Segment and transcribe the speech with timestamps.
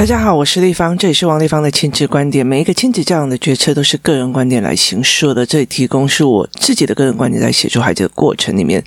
[0.00, 2.44] 大家好，我是丽芳，这里是王丽芳的亲子观点。
[2.44, 8.82] 每一个亲子教养的决策都是个人观点来形设的，这里提供是我自己的个人观点，在协助孩子的过程里面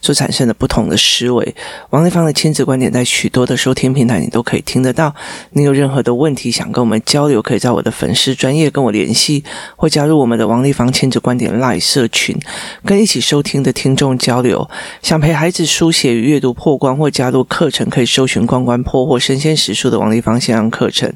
[0.00, 1.54] 所产生的不同的思维。
[1.90, 5.14] 王丽芳的亲子观点在许多的收听平台你都可以听得到。
[5.52, 9.44] 你有任何的问题想跟我们交流，可以在我的粉丝专业跟我联系，
[9.76, 12.36] 或加入我们的王丽芳亲子观点 Live 社群，
[12.84, 14.68] 跟一起收听的听众交流。
[15.00, 21.12] 想陪孩子书写与阅读破关，或加入课程，可以搜寻“关关破”或“神仙实书”的王丽芳先上课程，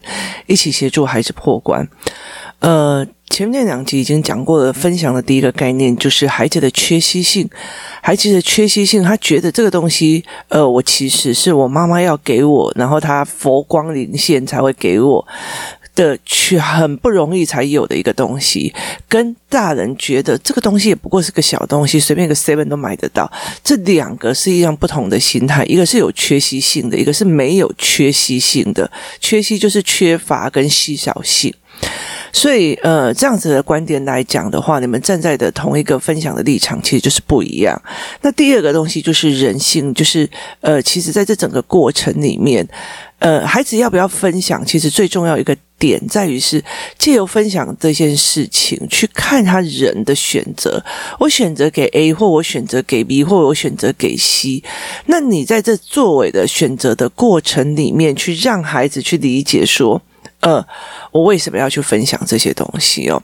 [0.47, 1.89] 一起协助孩子破关。
[2.59, 7.49] 呃，前面两集已经讲过了，分享的第一个概念就是孩子的缺席性。
[8.03, 15.27] 孩子的缺席性，他觉得这个东西，呃，我其实是我妈妈要给我，然后他佛光临现才会给我。
[16.01, 18.73] 的去很不容易才有的一个东西，
[19.07, 23.31] 跟大人觉得这个东西也不过是个小东西，随便一个 seven 都买得到。
[23.63, 28.91] 这两个是一样不同的心态，一个是有缺席性的，一个是没有缺席性的。
[29.21, 31.53] 缺席就是缺乏跟稀少性。
[32.33, 37.81] 所以，呃，这样子的观点来讲的话，你们站在的同一个分享的立场，其实就是不一样。
[38.23, 40.29] 那第二个东西就是人性，就是
[40.61, 42.67] 呃，其实在这整个过程里面，
[43.19, 45.57] 呃，孩子要不要分享，其实最重要一个。
[45.81, 46.63] 点在于是
[46.99, 50.85] 借由分享这件事情，去看他人的选择。
[51.19, 54.63] 我选择给 A，或我选择给 B，或我选择给 C。
[55.07, 60.03] 那你在这作为的选择的过程里面，去让孩子去理解说，
[60.41, 60.67] 呃，
[61.11, 63.23] 我为什么要去分享这些东西哦？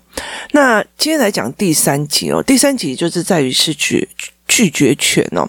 [0.52, 4.08] 那今天来讲第三集哦，第三集就是在于是拒
[4.46, 5.48] 拒绝权哦，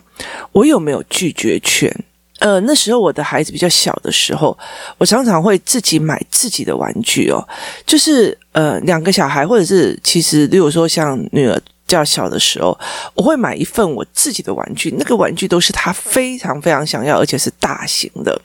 [0.52, 1.94] 我有没有拒绝权？
[2.40, 4.56] 呃，那时候我的孩子比较小的时候，
[5.00, 7.44] 我常常会自己买自己的玩具哦，
[7.86, 12.78] 就是呃，两个小孩，或者是其实，例如说像女儿较小的时候，
[13.16, 18.40] 我会买一份我自己的玩具，那个玩具都是他非常非常想要，而且是大型的。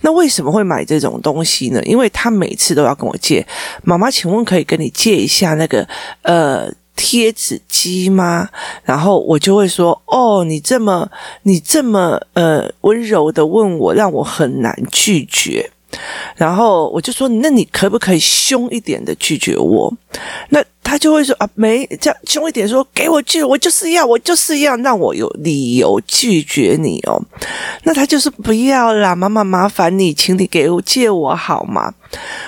[0.00, 1.82] 那为什么会买这种东西呢？
[1.84, 3.46] 因为他每次都要跟我借，
[3.82, 5.88] 妈妈，请问可以跟你借一下那个
[6.22, 6.70] 呃。
[6.94, 8.46] 贴纸机吗？
[8.84, 11.10] 然后我就会说：“哦，你这么
[11.42, 15.68] 你这么呃温柔的问我，让我很难拒绝。”
[16.36, 19.92] 然后我就说：“那你可不可以凶一点的拒绝我？”
[20.50, 27.18] 那他就会说：“啊，没这样凶一点说，给我拒，我就是要，我就是要让我有理由拒绝你哦。”
[27.84, 31.94] 那他就是不要啦，妈妈麻烦你，请你给我借我好吗？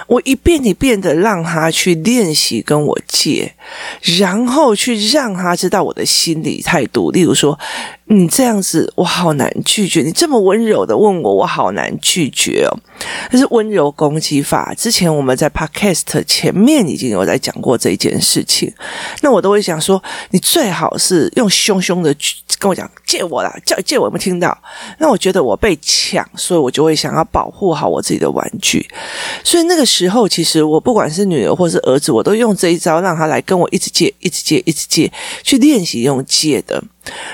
[0.06, 3.54] 我一遍一遍的让他去练习跟我借，
[4.18, 7.10] 然后去让他知道我的心理态度。
[7.10, 7.58] 例如说，
[8.04, 12.76] 你这样子我好难拒绝，你这么温柔的问我，我好难拒绝哦。
[13.30, 14.74] 这是温柔攻击法。
[14.76, 18.72] 之前我们在 Podcast 前面已经有在讲过这件事事情。
[19.22, 22.14] 那我都会想说，你最好是用凶凶的
[22.58, 24.56] 跟我讲借我啦，叫借我有没有听到？
[24.98, 28.84] 那我觉得我被抢，所以我就会想要保护好我自己的玩具。
[29.44, 35.12] 所以那个时候，其实我不管是女儿或是儿子，我都用这一招，让他来跟我一直借，一直借，一直借，
[35.44, 36.82] 去练习用借的。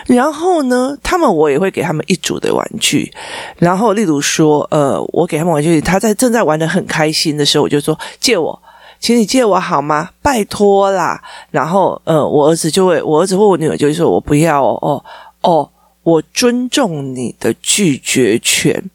[0.07, 3.13] 然后呢，他们我也会给他们一组的玩具。
[3.57, 8.61] 然后，例如说，呃，我给他们玩具，他在正在玩得很开心的时候，我就说借我，
[9.01, 10.11] 请你借我好吗？
[10.23, 11.21] 拜托啦。
[11.51, 15.05] 然后，呃，我儿子就会，我儿子或我女儿就会说，我不要哦，哦，
[15.41, 15.69] 哦，
[16.03, 18.91] 我尊重你的拒绝权。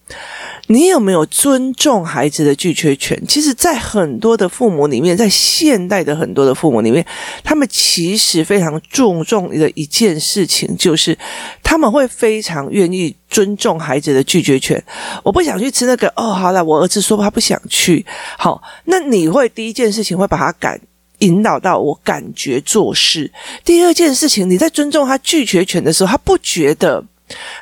[0.67, 3.21] 你有没有尊重孩子的拒绝权？
[3.27, 7.05] 其实，在很多的父母里面，在现代的很多的父母里面，
[7.43, 11.15] 他们其实非常注重的一件事情，就是
[11.61, 14.83] 他们会非常愿意尊重孩子的拒绝权。
[15.21, 18.03] 我不想去吃那个，哦，好了，我儿子说他不想去，
[18.37, 20.81] 好，那你会第一件事情会把他感
[21.19, 23.31] 引导到我感觉做事。
[23.63, 27.05] 第二件事情，你在尊重他拒绝权的时候，他不觉得。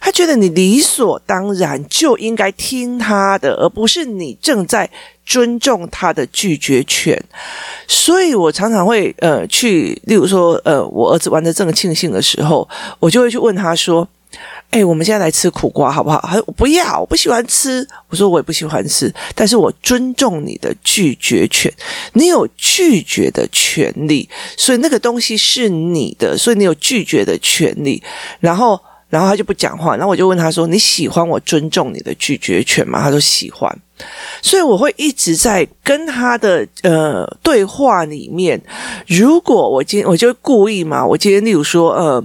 [0.02, 4.90] 他觉得你理所当然就应该听他的，而不是你正在
[5.26, 7.18] 尊重他的拒绝权。
[7.88, 12.68] 所以我常常会呃去，例如说呃我儿子玩得正庆幸的时候，
[13.00, 14.06] 我就会去问他说
[14.72, 21.72] ：“哎，我们现在来吃苦瓜好不好？”他说：“我不要，我不喜欢吃。”我说：“我也不喜欢吃，但是我尊重你的拒绝权，
[22.12, 24.28] 你有拒绝的权利，
[24.58, 28.04] 所以那个东西是你的，所以你有拒绝的权利。”
[28.42, 28.78] 然后。
[29.14, 33.72] 然后他就不讲话，然后我就问他说：“你喜欢我尊重你的拒绝权吗？”他说喜欢，
[34.42, 38.60] 所以我会一直在跟他的呃对话里面。
[39.06, 42.24] 如果我今我就故意嘛，我今天例如说呃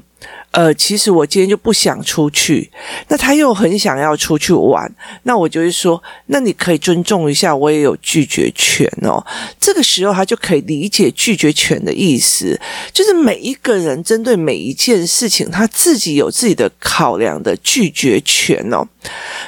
[0.51, 2.71] 呃，其实我今天就不想出去，
[3.09, 4.91] 那他又很想要出去玩，
[5.25, 9.25] 那我就会说，那你可以尊重一下，我也有拒绝权哦。
[9.61, 12.59] 这个时候他就可以理解拒绝权的意思，
[12.95, 18.83] 就是每一个人针对每一件事情，他自己有自己的考量的拒绝权哦，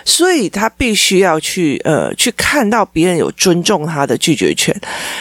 [0.05, 4.79] 所以他必须要去呃去看到别人有尊重他的拒绝权。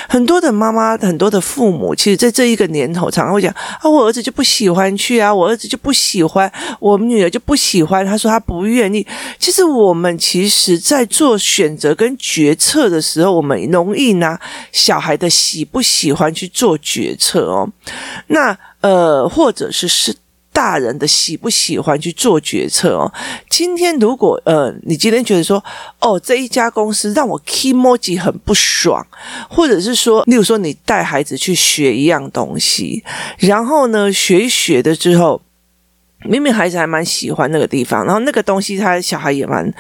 [0.10, 3.50] 很多的妈妈，很多的父母，其实在这一个年头，常常会讲
[3.80, 5.69] 啊，我儿子就不喜欢去啊，我儿子。
[5.70, 6.52] 就不喜欢，
[6.82, 8.06] 我们女儿就不喜欢。
[8.06, 9.06] 她说她不愿意。
[9.38, 14.38] 其实我们其实，在做选择跟决策的时候，我们容易拿
[14.72, 17.70] 小孩的喜不喜欢去做决策哦。
[18.28, 20.16] 那呃，或者是是
[20.52, 23.12] 大人的喜不喜欢去做决策哦。
[23.50, 25.64] 今天如果呃，你今天觉得说，
[26.00, 29.06] 哦，这一家公司让我 kimoji 很不爽，
[29.50, 33.04] 或者是说，例如说你带孩子去学一样东西，
[33.38, 35.42] 然后呢，学一学的之后。
[36.26, 39.74] 明明孩子还蛮喜欢那个地方，然后那个东西他小孩也蛮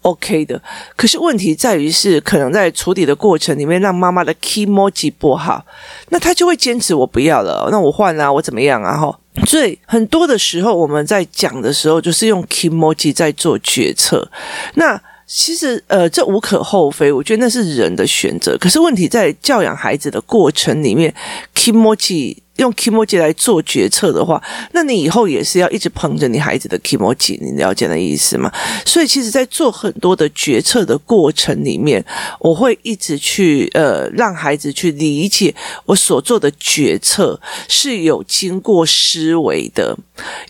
[0.00, 0.60] OK 的，
[0.96, 5.64] 可是问题在于是可能在处理的过程里面让妈妈的 kimoji 不好，
[6.08, 8.96] 那他就会坚持我不要了，那我换啊，我怎么样啊？
[8.96, 14.26] 哈，所以很多的时候我们在讲的时候就是用 kimoji 在做决策，
[14.74, 21.14] 那其实呃这无可厚非，我觉得那是人的选择，可是问题在教养孩子的过程里面
[21.54, 22.38] kimoji。
[22.56, 24.40] 用 kimoji 来做决策的话，
[24.72, 28.52] 那你以后也是要一直捧着你孩子的 kimoji，你了解的意思吗？
[28.84, 32.04] 所以，其实，在做很多的决策的过程里面，
[32.38, 35.54] 我会一直去呃，让孩子去理解
[35.86, 39.96] 我所做的决策是有经过思维的，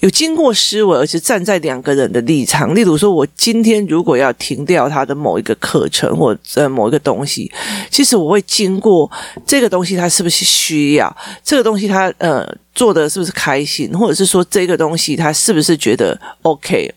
[0.00, 2.74] 有经过思维，而且站在两个人的立场。
[2.74, 7.50] 例如说，我今天如果要停掉他的某一个课程或者某一个东西，
[7.90, 9.08] 其实我会经过
[9.46, 11.91] 这个东西，他是不是需要这个东西？
[11.92, 16.92] 他呃做的是不是开心，或者是说这个东西他是不是觉得 OK？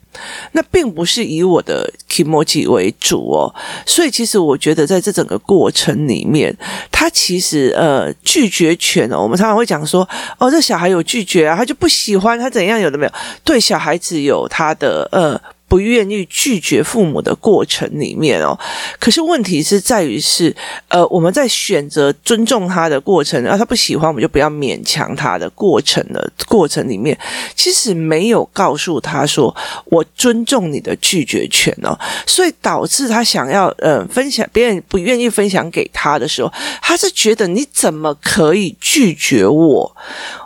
[0.54, 3.54] 那并不是以我的 kimoji 为主哦，
[3.86, 6.56] 所以其实我觉得在这整个过程里面，
[6.90, 10.08] 他其实呃拒绝权哦，我们常常会讲说
[10.38, 13.12] 哦，这小孩有拒绝啊，他就不喜欢他怎样，有的没有？
[13.44, 15.40] 对小孩子有他的呃。
[15.68, 18.58] 不愿意拒绝父母的过程里面哦，
[19.00, 20.56] 可是问题是在于是，
[20.88, 27.18] 呃，我们在选择尊重他的过程，啊，他不喜欢，我们就不要勉强他的过程的过程里面，
[27.56, 29.54] 其实没有告诉他说
[29.86, 31.98] 我尊重你的拒绝权哦，
[32.28, 39.96] 所以导致他想要呃分享，别人不愿意分享给他的时候，他是觉得你怎么可以拒绝我？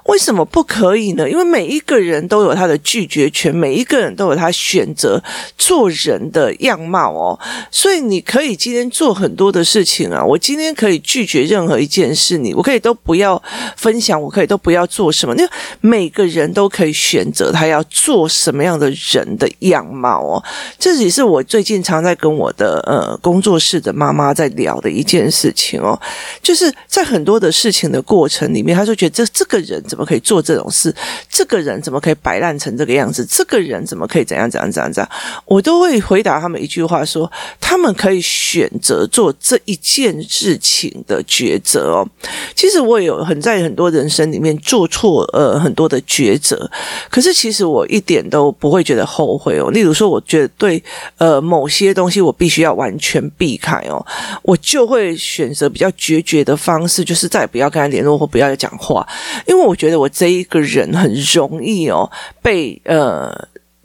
[0.09, 1.29] 为什么不可以呢？
[1.29, 5.23] 因为每一个人都有他的拒绝权，每一个人都有他选择
[5.56, 7.39] 做人的样貌哦。
[7.69, 10.25] 所以你可以今天做很多的事情啊。
[10.25, 13.39] 我今天可以拒绝任何一件事，你我可以都不要
[13.77, 15.35] 分享，我可以都不要做什么。
[15.35, 20.44] 因为每个人都可以选择他要做什么样的人的样貌哦。
[20.79, 26.00] 这也是我最近常在跟我的呃工作室的妈妈在聊的一件事情哦。
[26.41, 29.99] 就是在很多的事情的过程里面，他就觉得这这个人怎么。
[30.00, 30.96] 怎么可以做这种事？
[31.30, 33.25] 这个人怎么可以摆烂成这个样子？
[33.25, 35.12] 这个人怎么可以怎样怎样怎样怎样？
[35.44, 37.30] 我都会回答他们一句话说：
[37.60, 42.07] 他们可以选择做这一件事情的抉择哦。
[42.56, 46.72] 其实我有很在很多人生里面做错呃很多的抉择，
[47.10, 49.69] 可是其实我一点都不会觉得后悔哦。
[49.72, 50.81] 例如说，我觉得对
[51.18, 54.06] 呃某些东西我必须要完全避开哦，
[54.44, 59.06] 我就会选择比较决绝的方式，就是再也不要跟他联络或不要讲话，
[59.46, 59.88] 因为我觉。
[59.89, 62.09] 觉得我这一个人很容易哦，
[62.44, 63.36] 被呃，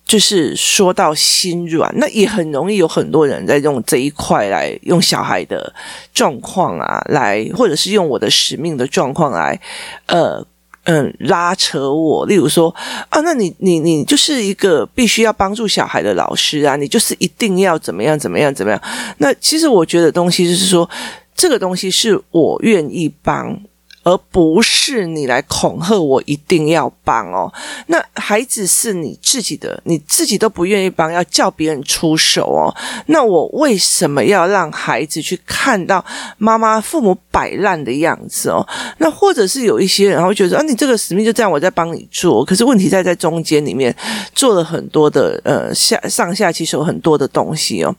[0.07, 5.73] 就是说到心软，那也很容易有很多人在用这一块来用小孩的
[6.13, 9.59] 状况啊，来或者是用我的使命的状况来，
[10.07, 10.47] 呃，
[10.85, 12.27] 嗯，拉扯我。
[12.27, 12.69] 例如说
[13.09, 18.79] 啊，那你你你就是一个必须要帮助小孩的老师啊，你就是一定要怎么样怎么样怎么样。
[19.17, 20.89] 那其实我觉得东西就是说，
[21.35, 23.59] 这个东西是我愿意帮。
[24.05, 27.53] 而不是你来恐吓我一定要帮哦，
[27.87, 32.75] 那孩子是你自己的，你自己都不愿意帮，要叫别人出手哦。
[33.07, 36.05] 那我为什么要让孩子去看到
[36.39, 38.67] 妈妈、父母摆烂的样子哦？
[38.99, 42.45] 那或者是有一些人会觉得啊，你这个使命就这样，我在帮你做。
[42.45, 43.95] 可是问题在在中间里面
[44.35, 47.95] 做了很多的呃下上下其实有很多的东西哦。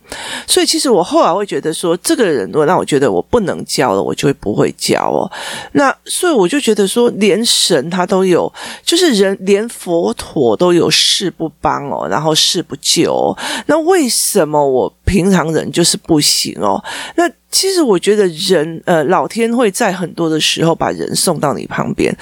[0.46, 5.32] 所以其实我后来会觉得说，这个人如果让我觉得我不能教了，我就会不会教哦。
[5.72, 8.52] 那所以我就觉得说，连神他都有，
[8.84, 13.36] 就是人连佛陀都有事不帮哦，然后事不救。
[13.68, 16.84] 那为什么我平常人就是不行哦？
[17.16, 22.16] 那其实我觉得人，呃，老天会在很多的时候把人送到你旁边。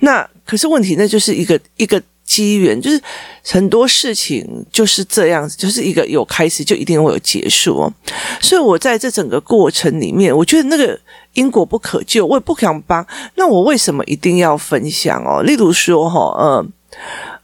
[0.00, 3.00] 那可是问题，那就是一个一个机缘，就是
[3.44, 7.92] 很多事情就是这样子，就是一个有开始就一定会有结束哦。
[8.40, 10.98] 所以我在这整个过程里面，我觉得那个
[11.36, 13.06] 因果不可救，我也不想帮。
[13.36, 15.42] 那我为什么一定要分享哦？
[15.42, 16.66] 例如说哈，呃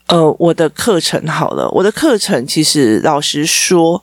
[0.09, 4.03] 呃，我的课程好了，我的课程其实老实说。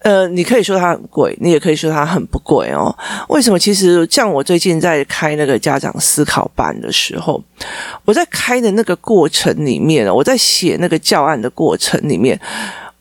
[0.00, 2.96] 呃，你可以说它很贵，你也可以说它很不贵哦。
[3.28, 3.58] 为什么？
[3.58, 7.42] 其实像我最近在开那个家长思考班的时候，
[8.04, 12.40] 我在开的那个过程里面，我在写那个教案的过程里面，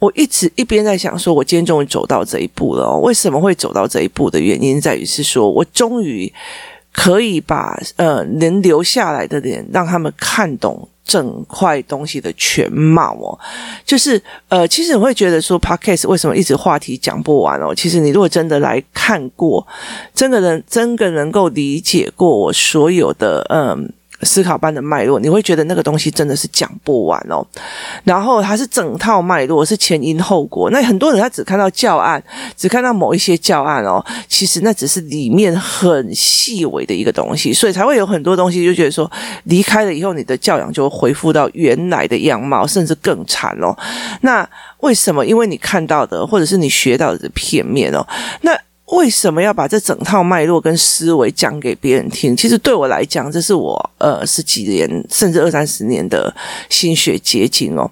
[0.05, 2.99] 我一直一边在想，说我今天终于走到这一步了哦。
[2.99, 6.31] 为什么会走到这一步的原因，在于是说我终于
[6.91, 10.87] 可以把呃能留下来的人，让他们看懂。
[11.07, 13.37] 整块东西的全貌哦，
[13.85, 14.19] 就是
[14.49, 17.75] 呃，其实你会觉得说，Podcast 为什么一直话题讲不完哦？
[17.75, 19.65] 其实你如果真的来看过，
[20.15, 23.93] 真的能真的能够理解过我所有的嗯。
[24.21, 27.45] 思考班的脉络，你会觉得那个东西真的是讲不完哦。
[28.03, 30.69] 然后它是整套脉络，是前因后果。
[30.71, 32.23] 那很多人他只看到教案，
[32.55, 39.09] 只看到某一些教案哦，其实那只是里面很细微的一个东西，所以才会有很多东西就觉得说，
[39.43, 43.75] 离开了以后，你的教养就会恢复到原来的样貌，甚至更惨哦。
[44.21, 44.47] 那
[44.79, 45.25] 为什么？
[45.25, 48.05] 因为你看到的，或者是你学到的片面哦。
[48.41, 48.51] 那
[48.87, 52.35] 为什么要把这整套脉络跟思维讲给别人听？
[52.35, 56.33] 其实对我来讲，这是我呃十几年甚至二三十年的
[56.69, 57.89] 心血结晶哦。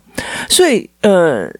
[0.50, 1.52] 所以呃。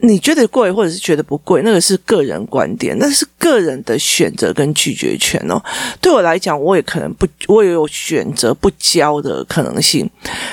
[0.00, 5.58] 你觉得贵，或者是觉得不贵，那个是个人观点，那是个人的选择跟拒绝权哦。
[6.02, 10.08] 对我来讲，我也可能不，我也有选择不交的可能性。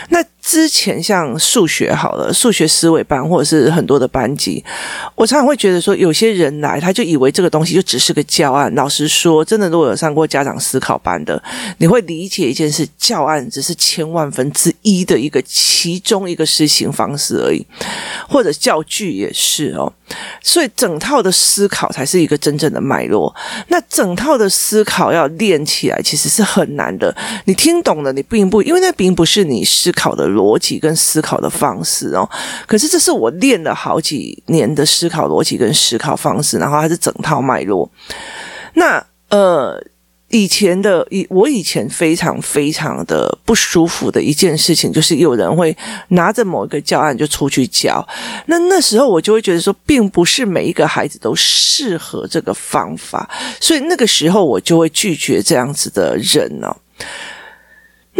[0.07, 4.63] 那之前像数学好了，数学思维班或者是很多的班级，
[5.15, 8.73] 我常常会觉得说，有些人来，他就以为这个东西就只是个教案。
[8.75, 11.41] 老实说，真的，如果有上过家长思考班的，
[11.77, 17.65] 你会理解一件事：教案只是千万分之一的一个其中一个实行方式而已，
[18.27, 19.31] 或者教具也。
[19.35, 19.91] 是哦，
[20.41, 23.35] 所以整套的思考才是一个真正的脉络。
[23.67, 27.13] 那整套的思考要练起来，其实是很难的。
[27.45, 32.29] 你听懂了，你并不，因为那并不是你思考的逻辑跟思考的方式哦。
[32.65, 37.89] 可是这是我练了好几年的思考逻辑跟思考方式，然后它是整套脉络。
[38.73, 39.81] 那呃。
[40.29, 48.03] 以前的以我以前非常非常的不舒服的一件事情，就是有人会拿着某一个教案就出去教，
[48.47, 56.75] 那那时候我就会觉得说，并不是每一个孩子都适合这个方法，所以那个时候我就会拒绝这样子的人呢、哦。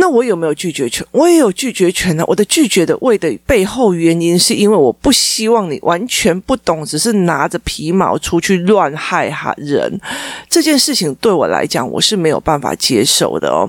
[0.04, 1.08] 那我有没有拒绝权？
[1.12, 2.26] 我也有拒绝权呢。
[2.28, 9.98] 我的拒绝的为的背后原因，是因为我不希望你完全不懂，只是拿着皮毛出去乱害哈人。
[10.50, 13.66] 这件事情对我来讲，我是没有办法接受的哦。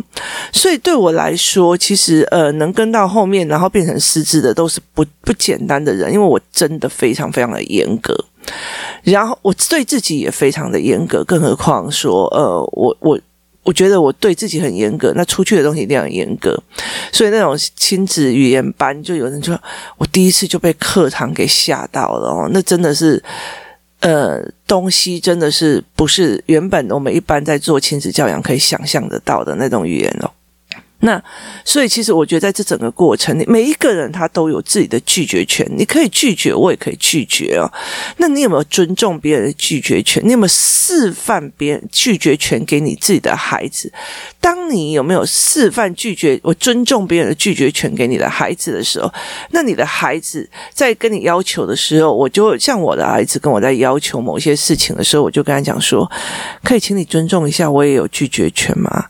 [0.53, 8.13] 所以对我来说，其实呃，能跟到后面，然后变成师资的，都是不不简单的人，因为我真的非常非常的严格，
[9.05, 13.17] 然后我对自己也非常的严格，更何况说呃，我我。
[13.65, 16.57] 我觉得我对自己很严格，那出去的东西一定要很严格，
[17.11, 19.59] 所以那种亲子语言班，就有人说，
[19.97, 23.23] 我第一次就被课堂给吓到了哦，那真的是，
[24.01, 30.31] 呃，东西真的是不是原本我们一般在做亲子教养可以想象得到的那种语言哦。
[31.05, 31.23] 那
[31.67, 35.71] 所以，其实我觉得在这整个过程里，每一个人他都有自己的拒绝权。
[35.77, 37.71] 你可以拒绝，我也可以拒绝哦。
[38.17, 40.23] 那你有没有尊重别人的拒绝权？
[40.25, 43.93] 你有没有示范别人拒绝权给你自己的孩子？
[44.45, 49.11] 当你有没有示范拒绝，我尊重别人的拒绝权给你的孩子的时候，
[49.53, 56.11] 那你的孩子在跟你要求的时候，我就像我的儿子跟我在要求某些事情的时候，我就跟他讲说：
[56.63, 59.07] 可以请你尊重一下，我也有拒绝权吗？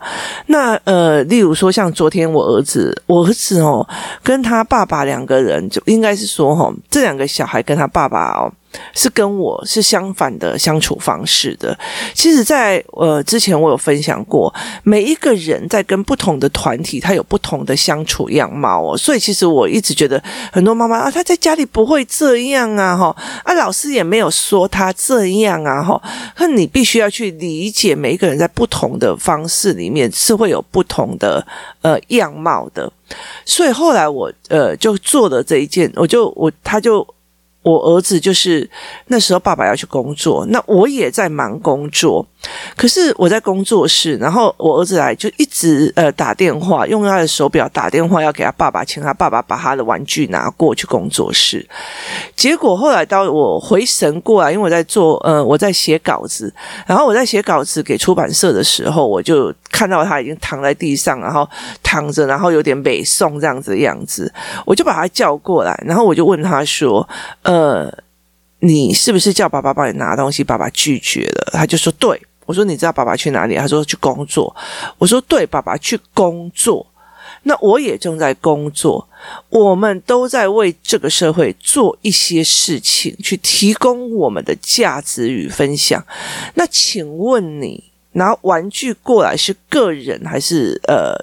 [0.47, 1.93] 那呃，例如说像。
[1.95, 3.87] 昨天我儿子，我儿子哦，
[4.21, 8.53] 跟他爸爸两个人，就应该是说哈，这两个小孩跟他爸爸哦。
[8.95, 11.77] 是跟我是相反的相处方式的。
[12.13, 14.53] 其实在，呃之前我有分享过，
[14.83, 18.97] 每一个人在跟不同的团体，他有不同的相处样貌哦。
[18.97, 26.01] 所以其实我一直觉得，很多妈妈啊，他在家里不会这样啊，哈啊，老师也没有说他这样啊，哈。
[26.39, 31.47] 那你必须要去理解，每一个人在不同的方式里面是会有不同的
[31.83, 32.91] 呃样貌的。
[33.45, 37.07] 所以后来我呃就做了这一件，我就我他就。
[37.65, 38.71] 我儿子就是
[39.09, 42.25] 那时候，爸爸要去工作，那我也在忙工作。
[42.77, 51.67] 可是我在工作室，然后我儿子来就一直呃打电话，用他的手表打电话要给他爸爸，请他爸爸把他的玩具拿过去工作室。
[52.35, 56.53] 结果后来到我回神过来，因为我在做呃我在写稿子，
[56.87, 61.49] 然后我在写稿子给出版社的时候，我就看到他已经躺在地上，然后
[61.83, 64.33] 躺着，然后有点北宋这样子的样子，
[64.67, 67.09] 我就把他叫过来，然后我就问他说
[67.45, 67.93] ：“呃。”
[68.61, 70.43] 你是不是叫爸爸帮你拿东西？
[70.43, 74.55] 爸爸拒绝了，他就说：“对。”我说：“你知道爸爸去哪里？”他说：“去工作。”
[74.99, 76.87] 我说：“对，爸爸去工作。”
[77.47, 79.07] 那我也正在工作，
[79.51, 86.03] 我们都在为这个社会做一些事情，去提供我们的价值与分享。
[86.55, 91.15] 那请问你拿玩具过来是个人还是呃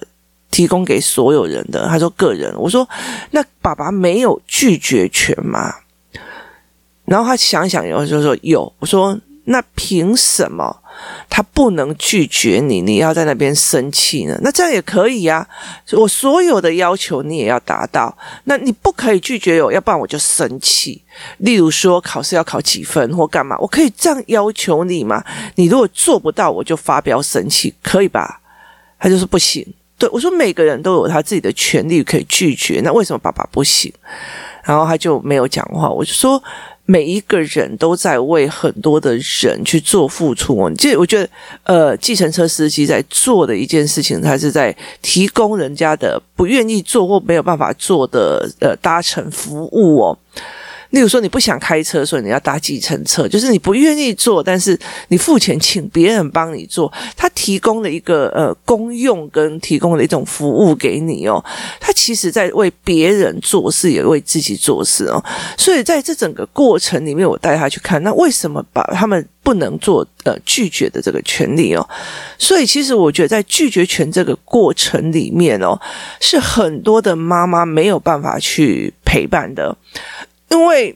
[0.52, 1.88] 提供给所有人的？
[1.88, 2.88] 他说：“个人。”我说
[3.32, 5.74] ：“那爸爸没有拒绝权吗？”
[7.06, 10.81] 然后他想想以后就说有，我说那凭什么
[11.30, 12.82] 他不能拒绝你？
[12.82, 14.38] 你要在那边生气呢？
[14.42, 15.48] 那这样也可以呀、啊。
[15.94, 21.02] 我所有的要求你也要达到，那你不可以拒绝我，要不然我就生气。
[21.38, 25.24] 例如说考试要考几分或干嘛，我可以这样要求你吗？
[25.56, 28.42] 你如果做不到，我就发飙生气，可以吧？
[29.00, 29.66] 他就说不行。
[29.98, 33.94] 对，我说每个人都有他自己的权利可以拒绝，那为什么爸爸不行？
[34.64, 35.90] 然后他就没有讲话。
[35.90, 36.42] 我就说。
[36.84, 41.30] 每一个人都在为很多的人去做付出哦，这我觉得，
[41.64, 50.18] 呃，计程车司机在做的一件事情，他是在提供人家的不愿意做或没有办法做的呃搭乘服务哦。
[50.92, 61.44] 例如说，你不想开车，所以你要搭计程车，就是你不愿意做，但是你付钱请别人帮你做，他提供了一个呃公用跟提供了一种服务给你哦，
[61.80, 65.24] 他其实在为别人做事，也为自己做事哦，
[65.58, 71.88] 所以在这整个过程里面，我带他去看，那为什么把他们不能做呃拒绝的这个权利哦？
[72.38, 75.80] 所以其实我觉得在拒绝权这个过程里面哦，
[76.20, 79.76] 是很多的妈妈没有办法去陪伴的。
[80.52, 80.96] 因为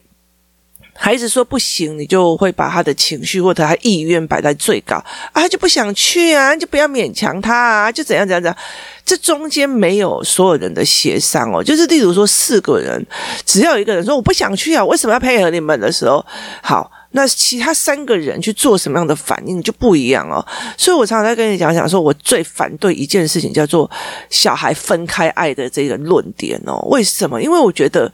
[0.98, 8.58] 孩子说不行，你就会把他的情绪或者他意愿摆在最高啊，他就不想去啊，就不要勉强他啊，就怎样怎样怎样。
[9.04, 13.06] 这中间没有所有人的协商哦，就是例如说四个人，
[13.46, 16.26] 只要一个人说我不想去啊，为什么要配合你们的时候，
[16.64, 20.44] 好，那其他三个人去做什么样的反应就不一样哦。
[20.78, 23.90] 所以我常常在跟你讲讲，说我最反对一件事情叫做
[24.30, 26.80] 小孩分开爱的这个论点哦。
[26.90, 27.42] 为什么？
[27.42, 28.10] 因为我觉得，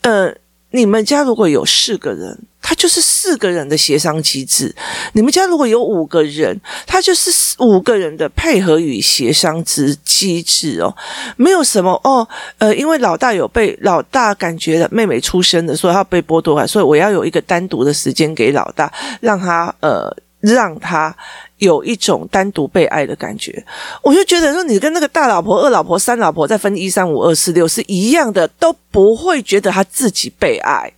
[0.00, 0.34] 呃。
[0.72, 4.68] 你们家如果有四个人，他就是四个人的协商机制；
[5.12, 10.94] 你们家如果有五个人，他就是五个人的配合与协商之机制哦。
[11.36, 12.26] 没有什么哦，
[12.58, 21.16] 呃，因为老大有被老大感觉妹妹出生的，所以他被剥夺了，所以我要有一个单独的时间给老大，让他呃，让他。
[21.58, 23.64] 有一种单独被爱的感觉，
[24.02, 30.92] 我就觉得说，你跟那个大老婆、二老婆、三老婆再分一三五二四六是一样的，都不会觉得他自己被爱。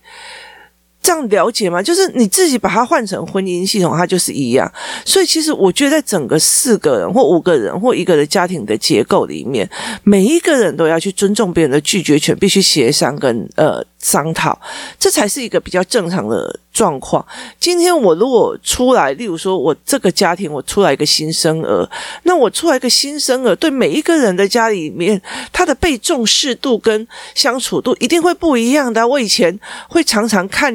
[1.03, 1.83] 这样了解吗？
[1.83, 4.73] 就是你自己把它换成婚姻系统，它就是一样。
[5.05, 9.69] 所以其实我觉得，在整个四个人或五个人或一个的家庭的结构里面，
[10.03, 14.59] 每一个人都要去尊重别人的拒绝权，必须协商跟呃商讨，
[14.99, 16.59] 这才是一个比较正常的。
[16.75, 17.25] 状况。
[17.57, 21.89] 今天我如果出来，例如说，我这个家庭我出来一个新生儿，
[22.23, 25.21] 那我出来一个新生儿，对每一个人的家里面，
[25.53, 29.07] 他的被重视度跟相处度一定会不一样的。
[29.07, 30.69] 我以前会常常看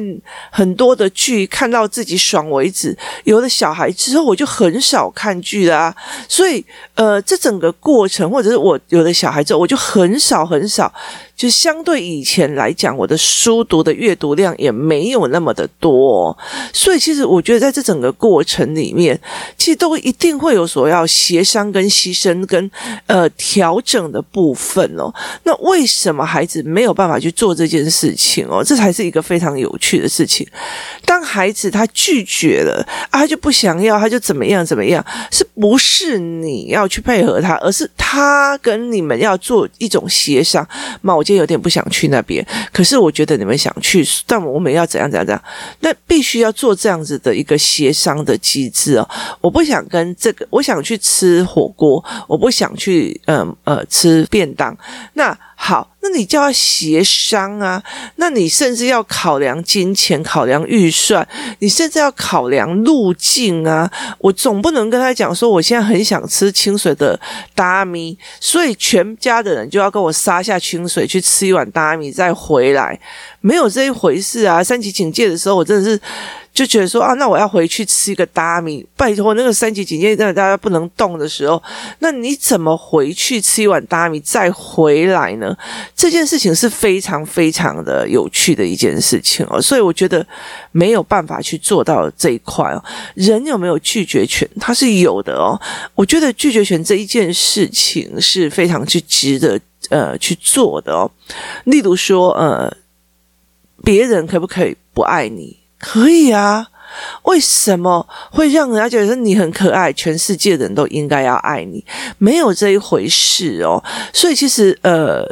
[0.51, 2.97] 很多的剧，看到自己爽为止。
[3.25, 5.95] 有了小孩之后，我就很少看剧啦啊。
[6.27, 6.65] 所以，
[7.01, 10.93] 呃，这整个过程，或者是我有了小孩之后，我就很少很少。
[11.35, 16.37] 就相对以前来讲，我的书读的阅读量也没有那么的多，
[16.71, 19.19] 所以其实我觉得在这整个过程里面，
[19.57, 22.69] 其实都一定会有所要协商跟牺牲跟
[23.07, 25.11] 呃调整的部分哦。
[25.41, 28.63] 那为什么孩子没有办法去做这件事情哦？
[28.63, 30.47] 这才是一个非常有趣的事情。
[31.05, 40.67] 当孩子他拒绝了啊，他就不想要，他就怎么样怎么样，是不是你要去配合他，而是他跟你们要做一种协商？
[41.01, 41.15] 嘛。
[41.15, 45.41] 我今天有点不想去那边，可是我觉得你们想去，但我们要怎样怎样怎样？
[45.79, 49.09] 那必须要做这样子的一个协商的机制哦。
[49.39, 54.77] 我不想跟这个，我想去吃火锅，我不想去，嗯，呃吃便当。
[55.13, 55.87] 那好。
[56.03, 57.81] 那你就要协商啊，
[58.15, 61.25] 那你甚至要考量金钱，考量预算，
[61.59, 63.89] 你甚至要考量路径啊。
[64.17, 67.17] 我总不能跟他讲说，我现在很想吃清水的
[67.53, 72.99] 大米，所以全家的人就要跟我杀下清水去吃一碗大米再回来，
[73.39, 74.63] 没有这一回事啊。
[74.63, 76.01] 三级警戒的时候，我真的是。
[76.61, 81.59] 就觉得说啊，那我要回去吃一个大米，拜托那个三级警戒让大家不能动的时候，
[81.97, 85.57] 那你怎么回去吃一碗大米再回来呢？
[85.95, 90.23] 这件事情是非常非常的有趣的一件事情哦，所以我觉得
[90.71, 92.83] 没有办法去做到这一块哦。
[93.15, 94.47] 人有没有拒绝权？
[94.59, 95.59] 他是有的哦。
[95.95, 101.09] 我觉得拒绝权这一件事情是非常去值得呃去做的哦。
[101.63, 102.71] 例如说呃。
[103.83, 105.57] 别人可不可以不爱你？
[105.81, 106.67] 可以啊。
[107.23, 109.93] 为什么会让人家觉得你很可爱？
[109.93, 111.83] 全世界的人都应该要爱你？
[112.17, 113.81] 没有这一回事哦。
[114.11, 115.25] 所以其实呃，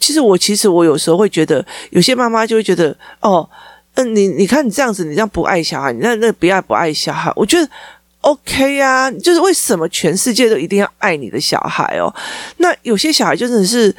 [0.00, 3.46] 其实我其实我有时候会觉得，有些妈妈就会觉得哦，
[3.94, 7.32] 嗯、你你看你这样子，你这样不爱小孩，你那那不要不爱小孩。
[7.34, 7.68] 我觉得
[8.20, 12.14] OK 啊，就是为什么全世界都一定要爱你的小孩哦？
[12.58, 13.92] 那有些小孩就真的是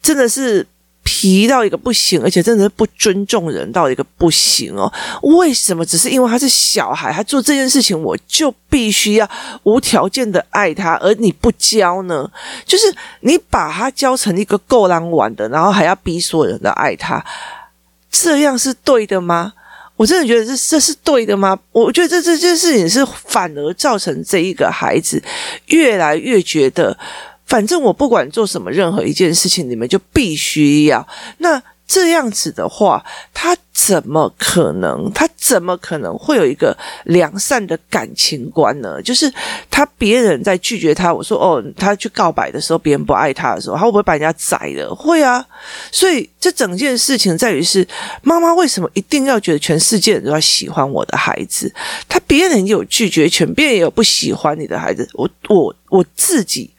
[0.00, 0.66] 真的是。
[1.12, 4.90] 皮到一个不行，而且真的是不尊重人到一个不行哦。
[5.22, 5.84] 为什么？
[5.84, 9.28] 只是因为他是小孩，他做这件事情，我就必须要
[9.64, 12.30] 无条件的爱他，而你不教呢？
[12.64, 17.24] 就是你把他教成一个够狼玩的，然后还要逼所有人都爱他，
[18.08, 19.52] 这样是对的吗？
[19.96, 21.58] 我真的觉得这这是对的吗？
[21.72, 25.20] 我觉得这这件事情是反而造成这一个孩子
[25.66, 26.96] 越来越觉得。
[27.50, 31.04] 反正我不管做什么，任何一件事情，你们就必须要。
[31.38, 35.10] 那这样子的话，他怎么可能？
[35.12, 39.02] 他怎么可能会有一个良善的感情观呢？
[39.02, 39.28] 就是
[39.68, 44.94] 他别人在拒绝他，我说哦，他去告白的时候，别人不爱他的时候，他会不会把人家宰了？
[44.94, 45.44] 会啊。
[45.90, 47.84] 所以这整件事情在于是
[48.22, 51.74] 妈妈为什么一定要觉得全世界人都要喜欢我的孩子？
[52.08, 55.08] 他别人有拒绝权，别人也有不喜欢你的孩子。
[55.14, 56.70] 我我我自己。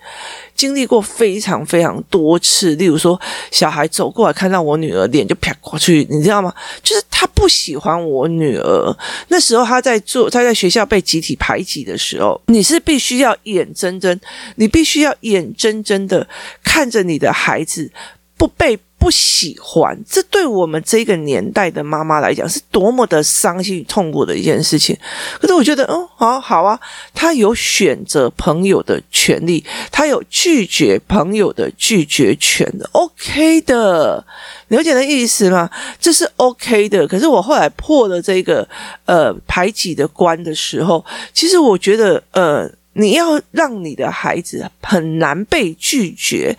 [0.62, 3.19] 经历过非常非常多次，例如说，
[3.50, 6.54] 小孩走过来看到我女儿，脸就啪过去，你知道吗？
[6.84, 8.95] 就是他不喜欢我女儿。
[9.30, 14.19] 那时候他在做，他在学校被集体排挤的时候，你是必须要眼睁睁，
[14.58, 16.28] 你必须要眼睁睁的
[16.63, 17.91] 看着你的孩子
[18.38, 18.78] 不被。
[19.02, 24.96] 不喜欢，这对我们这个年代的妈妈来讲是多么的伤心与痛苦的一件事情。
[25.40, 26.80] 可是我觉得，哦，好好啊，
[27.12, 34.24] 他有选择朋友的权利，他有拒绝朋友的拒绝权的，OK 的，
[34.68, 35.68] 了解的意思吗？
[36.00, 37.08] 这是 OK 的。
[37.08, 38.70] 可是我后来破了这个
[39.06, 42.72] 呃排挤的关的时候，其实我觉得，呃。
[42.94, 46.54] 你要让你的孩子很难被拒绝，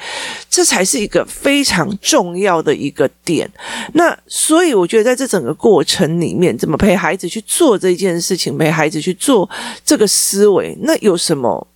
[0.49, 3.51] 这才是一个非常重要的一个点。
[3.93, 9.49] 那所以我觉得在这整个过程里面，怎么陪孩子去做这件事情，陪孩子去做
[9.85, 11.67] 这个思维，那有什么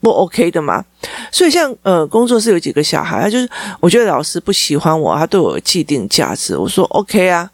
[0.00, 0.84] 不 OK 的吗？
[1.30, 3.48] 所以像呃，工作室有几个小孩，他就是
[3.80, 6.56] 我觉得老师不喜欢我，他对我有既定价值。
[6.56, 7.50] 我说 OK 啊。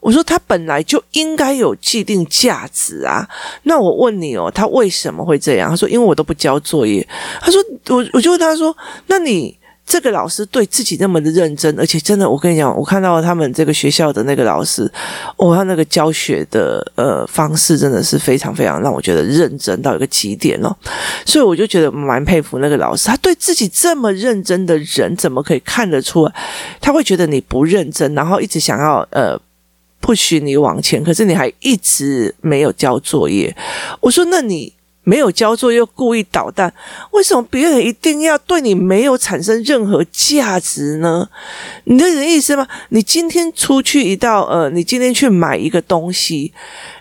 [0.00, 3.28] 我说他本来就应该有既定价值啊，
[3.64, 5.68] 那我问你哦，他为什么会这样？
[5.70, 7.06] 他说因为我都不交作业。
[7.40, 8.74] 他说我我就问他说，
[9.06, 14.90] 那你这个老师对自己那么的认真，而且真的，我跟你讲，我看到他们这个学校的那个老师，
[15.36, 20.74] 哦，他那个教学的呃方式真的是非常非常让我觉得认真到一个极点哦，
[21.26, 26.30] 所以我就觉得蛮佩服那个老师，他对自己这么认真的人，怎么可以看得出？
[26.80, 29.38] 他会觉得你不认真，然后一直想要呃。
[30.00, 33.54] 不许你往前，可是你还一直没有交作业。
[34.00, 34.72] 我说，那你
[35.04, 36.72] 没有交作业又故意捣蛋，
[37.12, 41.28] 为什么别人一定要对你没有产生任何价值呢？
[41.84, 42.66] 你的意思吗？
[42.90, 46.52] 你今天出去一道，呃，你今天去买一个东西。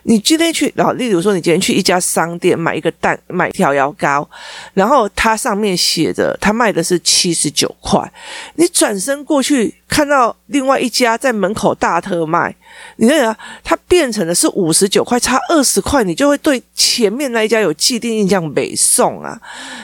[0.03, 4.27] 你今天去，然后例如说，你今天去一家商店买一个蛋，买一条牙膏，
[4.73, 8.11] 然后它上面写着，它卖的是七十九块。
[8.55, 12.55] 你转身过去，看到另外一家在门口大特卖，
[12.95, 19.39] 你那个它变成的是五十九块，差二十块，你就会对前面那一家有既定印象，北送啊，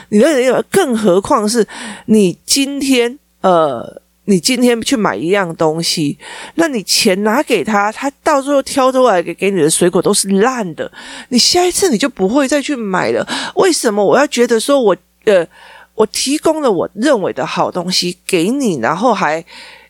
[0.08, 1.66] 你那更何况是
[2.06, 4.02] 你今天呃。
[4.26, 6.18] 你今天去买一样东西，
[6.56, 10.90] 那你钱拿给他，他到最后挑出来给给你的水果都是烂的，
[11.30, 13.26] 你下一次你就不会再去买了。
[13.54, 15.46] 为什么我要觉得说我呃，
[15.94, 19.44] 我提供了我认为的好东西给你，然后还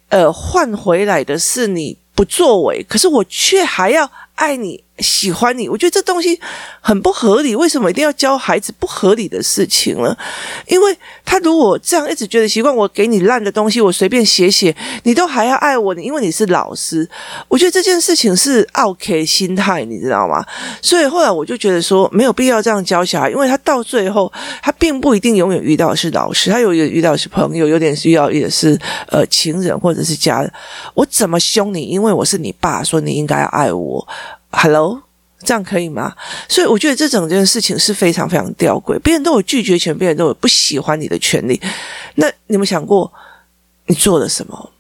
[0.09, 4.85] 呃换回来的是你不作为，可是我却还要爱你？
[5.01, 6.41] 喜欢你，我觉得这东西
[6.81, 7.55] 很不合理。
[7.55, 10.17] 为什么一定要教孩子不合理的事情呢？
[10.67, 17.07] 因为他如果这样一直觉得习惯，我给你烂的东西，我随便写写，你都还要爱我，你因为你是老师。
[17.47, 20.43] 我觉得这件事情是 OK 心态，你知道吗？
[20.81, 30.51] 所以后来我就觉得说，没有必要这样教小孩，因为他到最后，他并不一定永远遇到是老师，他有也遇到是朋友，有点需要也是呃情人或者是家人。
[30.95, 31.83] 我怎么凶你？
[31.83, 34.09] 因为我是你爸，说你应该爱我。
[34.59, 35.03] Hello，
[35.41, 36.17] 这样可以吗？
[36.49, 38.99] 所以我觉得这整件事情是非常非常吊诡。
[39.01, 41.61] 别人都有拒绝权，别人都有不喜欢你的权利。
[42.15, 43.13] 那你有没有想过，
[43.85, 44.73] 你做了什么？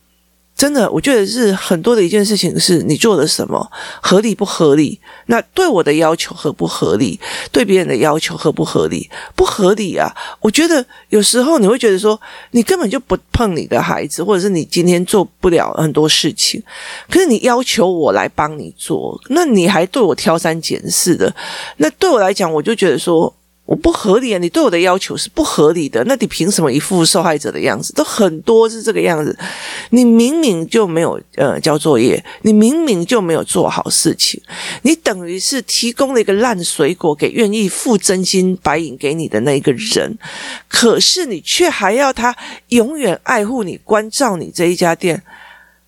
[0.56, 4.98] 真的，我觉得是很多的一件事情，是你做了什么，合理不合理？
[5.26, 7.20] 那对我的要求合不合理？
[7.52, 9.10] 对别人的要求合不合理？
[9.34, 10.10] 不合理啊！
[10.40, 12.18] 我觉得有时候你会觉得说，
[12.52, 16.62] 你根本就不碰你的孩子，或者是你今天做不了很多事情，
[17.10, 21.30] 可是你要求我来帮你做，那你还对我挑三拣四的，
[21.76, 23.32] 那对我来讲，我就觉得说。
[23.66, 24.38] 我不合理啊！
[24.38, 27.92] 你对我的要求是不合理的，那你凭什么一副受害者的样子？
[27.92, 29.36] 都很多是这个样子。
[29.90, 34.40] 你明明就没有呃交作业，你明明就没有做好事情，
[34.82, 40.16] 你等于是提供了一个烂水果给愿意付真金白银给你的那一个人，
[40.68, 42.36] 可是你却还要他
[42.68, 45.24] 永远爱护你、关照你这一家店，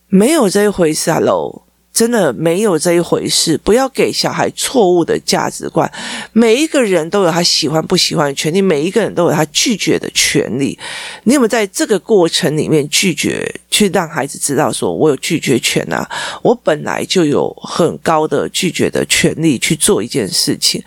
[0.08, 1.62] 没有这一回事啊喽。
[1.98, 5.90] 真的没有这一回事，不要给小孩错误的价值观。
[6.32, 10.78] 每一个人都有他喜欢不喜欢的权利，每一个人都有他拒绝的权利。
[11.24, 16.08] 你有没有在这个过程里面拒绝，去让孩子知道说，我有拒绝权啊？
[16.42, 20.80] 我本来就有很高的拒绝的权利去做一件事情。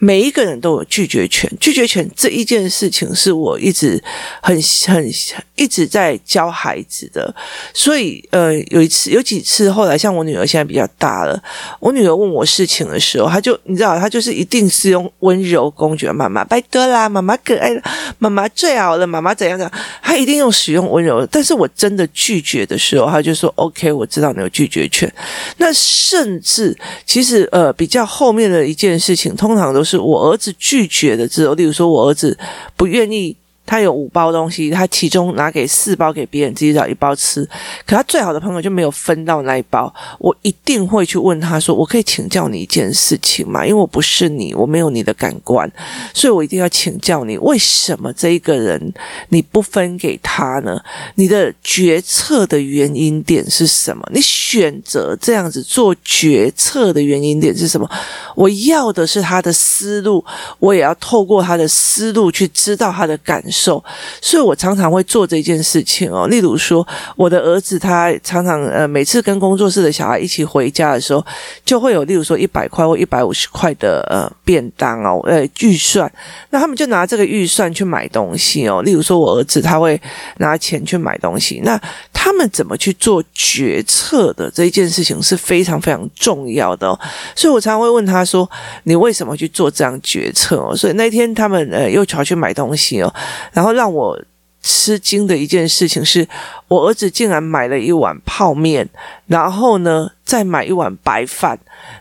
[0.00, 4.02] 每一个人都有拒绝权，拒绝权这一件事情是我一直
[4.42, 5.12] 很很
[5.56, 7.34] 一直在教孩子的。
[7.74, 10.46] 所以，呃，有一次，有几次，后来像我女儿。
[10.46, 11.42] 现在比较大了，
[11.80, 17.82] 我女儿问我事情的时候，她就你知道，她就是一定是用温柔公爵妈妈拜托啦，妈妈可爱了，
[18.20, 19.68] 妈妈最好了，妈妈怎样的，
[20.00, 21.26] 她一定用使用温柔。
[21.26, 25.12] 但是我真的拒绝的时候，她就说 OK，我知道你有拒绝权。
[25.56, 32.38] 那甚至其实呃比较后面的一件事情，通常都是我儿子拒绝的之后，例如说我儿子
[32.76, 33.36] 不愿意。
[33.66, 37.44] 他有五包东西，他其中拿给四包给别人，自己找一包吃。
[37.84, 39.92] 可他最好的朋友就没有分到那一包。
[40.20, 43.66] 我一定会去问他说：“我可以请教你一件事情吗？
[43.66, 45.68] 因为我不是你，我没有你的感官，
[46.14, 48.94] 所以我一定要请教你，为什么这一个人
[49.30, 50.80] 你不分给他呢？
[51.16, 54.08] 你的决策的原因点是什么？
[54.12, 57.90] 你选择这样子做决策的原因点是什么？
[58.36, 60.24] 我要的是他的思路，
[60.60, 63.82] 我也要透过他的思路去知道他的感受。”受，
[64.20, 66.26] 所以我常常会做这件事情哦。
[66.28, 71.24] 例如说，我的儿子他常常呃，每次跟工作室的小孩一起回家的时候，
[71.64, 76.10] 就会有例如说一百块或一百五十块的呃便当哦，呃预算，
[76.50, 78.82] 那他们就拿这个预算去买东西哦。
[78.82, 80.00] 例如说，我儿子他会
[80.36, 81.80] 拿钱去买东西，那
[82.12, 86.98] 他们怎么去做决策的这一件事情是非常非常重要的哦。
[87.34, 88.48] 所以我常常会问他说
[88.84, 93.14] ：“你为什么去做这样决策哦？”所以那天他们呃又跑去买东西哦。
[93.52, 94.18] 然后让我
[94.62, 96.26] 吃惊的一件事情是，
[96.66, 98.88] 我儿子竟然买了一碗泡面，
[99.26, 101.56] 然后呢再买一碗白饭。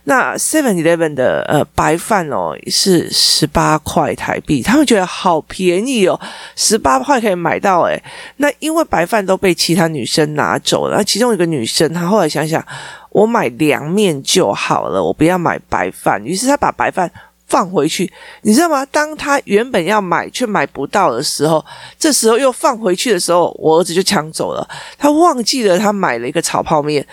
[0.05, 6.19] 那 Seven Eleven 的呃白饭哦是十八块台币，他们觉得好便宜哦，
[6.55, 8.01] 十八块可以买到诶。
[8.38, 12.65] 那因为白饭都被其他女生拿走了，其中一个女生她后来想想，
[13.10, 16.23] 我买凉面就好了，我不要买白饭。
[16.25, 17.12] 于是她把白饭。
[17.47, 18.86] 放回去，你知道吗？
[18.88, 21.63] 当他原本要买却买不到的时候，
[21.99, 24.67] 这时候又放回去的时候，我儿子就抢走了。
[24.97, 27.05] 他忘记了他买了一个炒泡面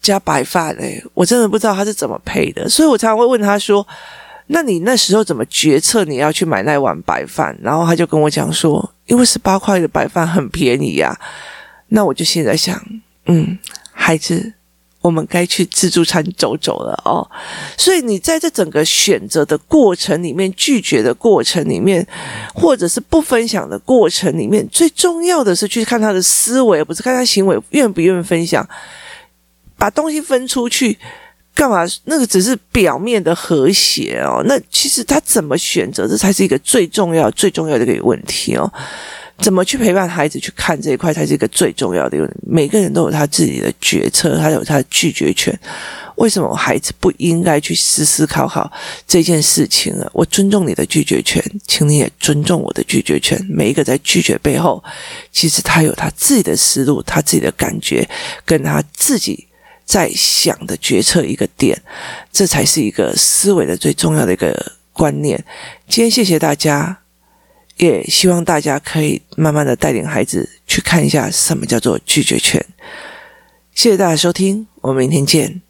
[0.00, 2.68] 加白饭，诶，我真的不知道他是怎么配的。
[2.68, 3.86] 所以我常常会问他说
[4.48, 11.14] ：“那你那时候怎么决策你要去买那碗白饭？”然后他就跟我讲说：“因为十八块的白饭很便宜呀。”
[11.92, 12.80] 那我就现在想，
[13.26, 13.58] 嗯，
[13.92, 14.54] 孩子。
[15.00, 17.26] 我们该去自助餐走走了哦，
[17.78, 22.06] 所以你在这整个选择的过程里面，拒绝的过程里面，
[22.54, 28.68] 或者是不分享的过程里面，最重要的是去看他的思维，不是看他行为愿不愿意分享。
[29.78, 30.98] 把东西分出去
[31.54, 31.86] 干嘛？
[32.04, 38.70] 那个只是表面的和谐哦，那其实他怎么选择，这才是一个最重要、最重要的一个问题哦。
[39.40, 42.18] 怎么去陪伴孩子去看这一块，才是一个最重要的。
[42.46, 45.58] 每个人都有他自己的决策，他有他的拒绝权。
[46.16, 48.70] 为什么孩子不应该去思思考考
[49.06, 50.06] 这件事情呢？
[50.12, 53.40] 我尊重你的拒绝权，请你也尊重我的拒绝权。
[53.48, 54.84] 每一个在拒绝背后，
[55.32, 58.06] 其实他有他自己的思路，他自己的感觉，
[58.44, 59.46] 跟他自己
[59.86, 61.80] 在想的决策一个点，
[62.30, 65.42] 这才是一个思维的最重要的一个观念。
[65.88, 66.99] 今天谢谢大家。
[67.80, 72.64] 也希望大家可以慢慢的带领孩子去看一下什么叫做拒绝权。
[73.74, 75.62] 谢谢大家收听，我们明天见。